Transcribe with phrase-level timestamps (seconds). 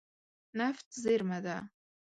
[0.59, 1.57] نفت زیرمه ده.